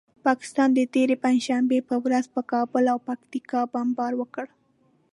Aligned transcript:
پاکستان 0.25 0.69
د 0.73 0.79
تېرې 0.93 1.15
پنجشنبې 1.23 1.79
په 1.89 1.95
ورځ 2.03 2.25
پر 2.33 2.43
کابل 2.51 2.83
او 2.93 2.97
پکتیکا 3.07 3.61
بمبار 3.73 4.13
وکړ. 4.17 4.45